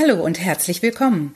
Hallo 0.00 0.24
und 0.24 0.40
herzlich 0.40 0.80
willkommen. 0.80 1.34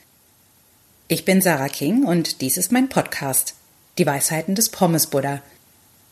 Ich 1.07 1.23
bin 1.23 1.39
Sarah 1.39 1.67
King 1.67 2.03
und 2.03 2.41
dies 2.41 2.57
ist 2.57 2.71
mein 2.71 2.89
Podcast, 2.89 3.53
Die 3.99 4.07
Weisheiten 4.07 4.55
des 4.55 4.69
Pommes 4.69 5.07
Buddha, 5.07 5.43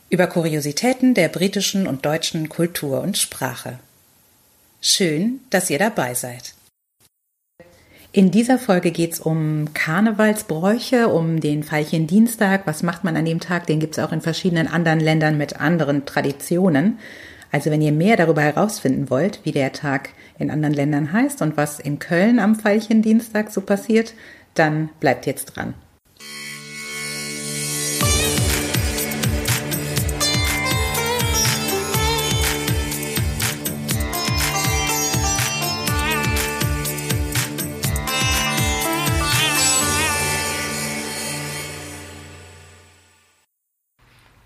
über 0.08 0.28
Kuriositäten 0.28 1.14
der 1.14 1.28
britischen 1.28 1.88
und 1.88 2.06
deutschen 2.06 2.48
Kultur 2.48 3.00
und 3.00 3.18
Sprache. 3.18 3.80
Schön, 4.80 5.40
dass 5.50 5.68
ihr 5.68 5.80
dabei 5.80 6.14
seid. 6.14 6.54
In 8.12 8.30
dieser 8.30 8.60
Folge 8.60 8.92
geht 8.92 9.14
es 9.14 9.20
um 9.20 9.74
Karnevalsbräuche, 9.74 11.08
um 11.08 11.40
den 11.40 11.68
Veilchendienstag. 11.68 12.68
Was 12.68 12.84
macht 12.84 13.02
man 13.02 13.16
an 13.16 13.24
dem 13.24 13.40
Tag? 13.40 13.66
Den 13.66 13.80
gibt 13.80 13.98
es 13.98 14.04
auch 14.04 14.12
in 14.12 14.20
verschiedenen 14.20 14.68
anderen 14.68 15.00
Ländern 15.00 15.36
mit 15.36 15.60
anderen 15.60 16.06
Traditionen. 16.06 17.00
Also 17.54 17.70
wenn 17.70 17.82
ihr 17.82 17.92
mehr 17.92 18.16
darüber 18.16 18.42
herausfinden 18.42 19.10
wollt, 19.10 19.38
wie 19.44 19.52
der 19.52 19.72
Tag 19.72 20.08
in 20.40 20.50
anderen 20.50 20.74
Ländern 20.74 21.12
heißt 21.12 21.40
und 21.40 21.56
was 21.56 21.78
in 21.78 22.00
Köln 22.00 22.40
am 22.40 22.56
Veilchendienstag 22.56 23.52
so 23.52 23.60
passiert, 23.60 24.14
dann 24.54 24.88
bleibt 24.98 25.24
jetzt 25.24 25.54
dran. 25.54 25.74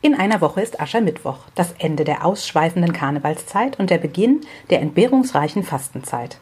In 0.00 0.14
einer 0.14 0.40
Woche 0.40 0.60
ist 0.60 0.80
Aschermittwoch, 0.80 1.38
das 1.56 1.74
Ende 1.76 2.04
der 2.04 2.24
ausschweifenden 2.24 2.92
Karnevalszeit 2.92 3.80
und 3.80 3.90
der 3.90 3.98
Beginn 3.98 4.42
der 4.70 4.80
entbehrungsreichen 4.80 5.64
Fastenzeit. 5.64 6.38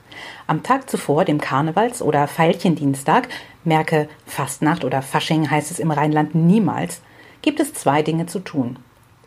Am 0.47 0.63
Tag 0.63 0.91
zuvor, 0.91 1.25
dem 1.25 1.41
Karnevals- 1.41 2.03
oder 2.03 2.29
Veilchendienstag, 2.29 3.29
merke 3.65 4.11
Fastnacht 4.27 4.85
oder 4.85 5.01
Fasching 5.01 5.51
heißt 5.51 5.71
es 5.71 5.79
im 5.79 5.91
Rheinland 5.91 6.35
niemals, 6.35 7.01
gibt 7.41 7.59
es 7.59 7.73
zwei 7.73 8.03
Dinge 8.03 8.27
zu 8.27 8.41
tun. 8.41 8.79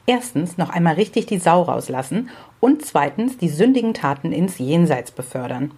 Erstens 0.05 0.59
noch 0.59 0.69
einmal 0.69 0.93
richtig 0.93 1.25
die 1.25 1.39
Sau 1.39 1.63
rauslassen 1.63 2.29
und 2.59 2.85
zweitens 2.85 3.37
die 3.39 3.49
sündigen 3.49 3.95
Taten 3.95 4.31
ins 4.31 4.59
Jenseits 4.59 5.09
befördern. 5.09 5.71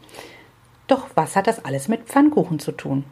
Doch 0.88 1.08
was 1.16 1.38
hat 1.38 1.48
das 1.48 1.64
alles 1.64 1.88
mit 1.88 2.04
Pfannkuchen 2.04 2.60
zu 2.60 2.74
tun? 2.74 3.06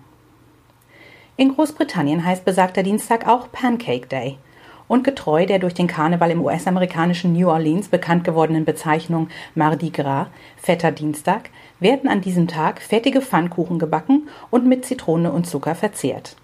In 1.37 1.55
Großbritannien 1.55 2.25
heißt 2.25 2.43
besagter 2.43 2.83
Dienstag 2.83 3.25
auch 3.25 3.49
Pancake 3.53 4.07
Day– 4.07 4.37
und 4.89 5.05
getreu 5.05 5.45
der 5.45 5.59
durch 5.59 5.73
den 5.73 5.87
Karneval 5.87 6.31
im 6.31 6.43
US-amerikanischen 6.43 7.31
New 7.31 7.47
Orleans 7.47 7.87
bekannt 7.87 8.25
gewordenen 8.25 8.65
Bezeichnung 8.65 9.29
Mardi 9.55 9.91
Gras, 9.91 10.27
Fetter 10.57 10.91
Dienstag, 10.91 11.51
werden 11.79 12.09
an 12.09 12.19
diesem 12.19 12.49
Tag 12.49 12.81
fettige 12.81 13.21
Pfannkuchen 13.21 13.79
gebacken 13.79 14.27
und 14.49 14.67
mit 14.67 14.83
Zitrone 14.83 15.31
und 15.31 15.47
Zucker 15.47 15.75
verzehrt. 15.75 16.35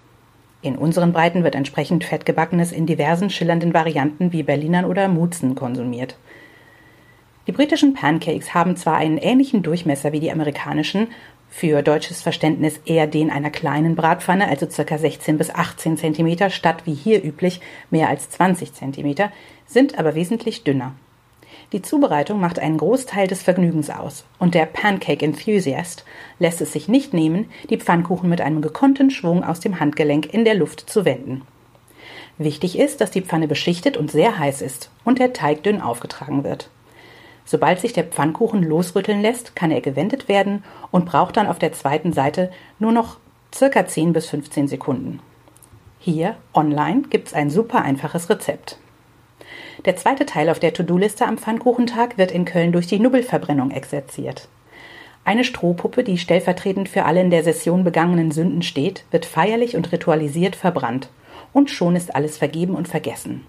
In 0.62 0.76
unseren 0.76 1.12
Breiten 1.12 1.44
wird 1.44 1.54
entsprechend 1.54 2.04
Fettgebackenes 2.04 2.72
in 2.72 2.86
diversen 2.86 3.28
schillernden 3.28 3.74
Varianten 3.74 4.32
wie 4.32 4.42
Berlinern 4.42 4.86
oder 4.86 5.08
Mutzen 5.08 5.54
konsumiert. 5.54 6.16
Die 7.46 7.52
britischen 7.52 7.94
Pancakes 7.94 8.54
haben 8.54 8.76
zwar 8.76 8.96
einen 8.96 9.18
ähnlichen 9.18 9.62
Durchmesser 9.62 10.12
wie 10.12 10.18
die 10.18 10.32
amerikanischen, 10.32 11.08
für 11.48 11.82
deutsches 11.82 12.22
Verständnis 12.22 12.80
eher 12.84 13.06
den 13.06 13.30
einer 13.30 13.50
kleinen 13.50 13.96
Bratpfanne, 13.96 14.48
also 14.48 14.66
ca. 14.66 14.98
16 14.98 15.38
bis 15.38 15.50
18 15.50 15.96
cm, 15.96 16.50
statt 16.50 16.82
wie 16.84 16.94
hier 16.94 17.24
üblich 17.24 17.60
mehr 17.90 18.08
als 18.08 18.28
20 18.30 18.72
cm, 18.74 19.30
sind 19.66 19.98
aber 19.98 20.14
wesentlich 20.14 20.64
dünner. 20.64 20.94
Die 21.72 21.82
Zubereitung 21.82 22.38
macht 22.40 22.58
einen 22.58 22.78
Großteil 22.78 23.26
des 23.26 23.42
Vergnügens 23.42 23.90
aus, 23.90 24.24
und 24.38 24.54
der 24.54 24.66
Pancake 24.66 25.24
Enthusiast 25.24 26.04
lässt 26.38 26.60
es 26.60 26.72
sich 26.72 26.88
nicht 26.88 27.12
nehmen, 27.12 27.50
die 27.70 27.78
Pfannkuchen 27.78 28.28
mit 28.28 28.40
einem 28.40 28.62
gekonnten 28.62 29.10
Schwung 29.10 29.42
aus 29.42 29.60
dem 29.60 29.80
Handgelenk 29.80 30.32
in 30.32 30.44
der 30.44 30.54
Luft 30.54 30.88
zu 30.88 31.04
wenden. 31.04 31.42
Wichtig 32.38 32.78
ist, 32.78 33.00
dass 33.00 33.10
die 33.10 33.22
Pfanne 33.22 33.48
beschichtet 33.48 33.96
und 33.96 34.10
sehr 34.10 34.38
heiß 34.38 34.60
ist 34.60 34.90
und 35.04 35.18
der 35.18 35.32
Teig 35.32 35.62
dünn 35.62 35.80
aufgetragen 35.80 36.44
wird. 36.44 36.68
Sobald 37.46 37.80
sich 37.80 37.92
der 37.92 38.04
Pfannkuchen 38.04 38.62
losrütteln 38.64 39.22
lässt, 39.22 39.54
kann 39.54 39.70
er 39.70 39.80
gewendet 39.80 40.28
werden 40.28 40.64
und 40.90 41.06
braucht 41.06 41.36
dann 41.36 41.46
auf 41.46 41.60
der 41.60 41.72
zweiten 41.72 42.12
Seite 42.12 42.50
nur 42.80 42.90
noch 42.92 43.18
circa 43.54 43.86
10 43.86 44.12
bis 44.12 44.28
15 44.28 44.66
Sekunden. 44.68 45.20
Hier 46.00 46.36
online 46.52 47.02
gibt's 47.08 47.32
ein 47.32 47.48
super 47.48 47.82
einfaches 47.82 48.28
Rezept. 48.28 48.78
Der 49.84 49.96
zweite 49.96 50.26
Teil 50.26 50.50
auf 50.50 50.58
der 50.58 50.74
To-Do-Liste 50.74 51.24
am 51.24 51.38
Pfannkuchentag 51.38 52.18
wird 52.18 52.32
in 52.32 52.44
Köln 52.44 52.72
durch 52.72 52.88
die 52.88 52.98
Nubbelverbrennung 52.98 53.70
exerziert. 53.70 54.48
Eine 55.24 55.44
Strohpuppe, 55.44 56.02
die 56.02 56.18
stellvertretend 56.18 56.88
für 56.88 57.04
alle 57.04 57.20
in 57.20 57.30
der 57.30 57.44
Session 57.44 57.84
begangenen 57.84 58.32
Sünden 58.32 58.62
steht, 58.62 59.04
wird 59.10 59.26
feierlich 59.26 59.76
und 59.76 59.92
ritualisiert 59.92 60.56
verbrannt. 60.56 61.08
Und 61.52 61.70
schon 61.70 61.94
ist 61.96 62.14
alles 62.14 62.38
vergeben 62.38 62.74
und 62.74 62.88
vergessen. 62.88 63.46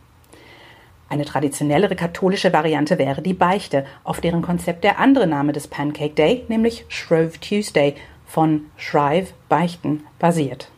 Eine 1.10 1.26
traditionellere 1.26 1.96
katholische 1.96 2.52
Variante 2.52 2.98
wäre 2.98 3.22
die 3.22 3.34
Beichte, 3.34 3.86
auf 4.04 4.20
deren 4.20 4.42
Konzept 4.42 4.84
der 4.84 5.00
andere 5.00 5.28
Name 5.28 5.54
des 5.54 5.68
Pancake 5.68 6.14
Day, 6.14 6.44
nämlich 6.50 6.86
Shrove 6.90 7.40
Tuesday 7.40 7.96
von 8.26 8.66
Shrive 8.76 9.34
Beichten, 9.48 10.04
basiert. 10.20 10.70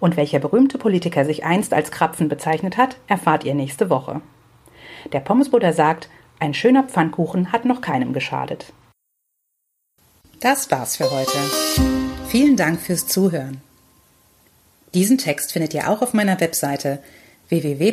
Und 0.00 0.16
welcher 0.16 0.38
berühmte 0.38 0.78
Politiker 0.78 1.24
sich 1.24 1.44
einst 1.44 1.72
als 1.72 1.90
Krapfen 1.90 2.28
bezeichnet 2.28 2.76
hat, 2.76 2.96
erfahrt 3.06 3.44
ihr 3.44 3.54
nächste 3.54 3.90
Woche. 3.90 4.20
Der 5.12 5.20
Pommesbuddha 5.20 5.72
sagt, 5.72 6.08
ein 6.40 6.54
schöner 6.54 6.84
Pfannkuchen 6.84 7.50
hat 7.50 7.64
noch 7.64 7.80
keinem 7.80 8.12
geschadet. 8.12 8.72
Das 10.40 10.70
war's 10.70 10.96
für 10.96 11.10
heute. 11.10 11.38
Vielen 12.28 12.56
Dank 12.56 12.80
fürs 12.80 13.08
Zuhören. 13.08 13.60
Diesen 14.94 15.18
Text 15.18 15.52
findet 15.52 15.74
ihr 15.74 15.90
auch 15.90 16.02
auf 16.02 16.14
meiner 16.14 16.40
Webseite 16.40 17.02
www 17.48 17.92